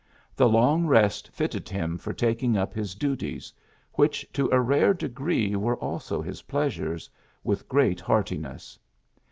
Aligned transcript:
The 0.35 0.49
long 0.49 0.87
rest 0.87 1.27
fitted 1.29 1.69
him 1.69 1.95
for 1.99 2.11
taking 2.11 2.57
up 2.57 2.73
his 2.73 2.95
duties 2.95 3.53
which 3.93 4.25
to 4.33 4.49
a 4.51 4.59
rare 4.59 4.95
degree 4.95 5.55
were 5.55 5.77
also 5.77 6.23
his 6.23 6.41
pleasures 6.41 7.07
with 7.43 7.69
great 7.69 7.99
hearti 8.01 8.39
ness. 8.39 8.79